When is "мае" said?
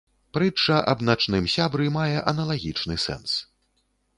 1.99-2.17